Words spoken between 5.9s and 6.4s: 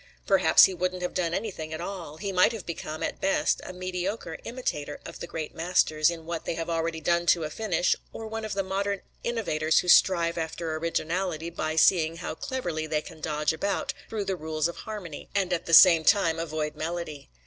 in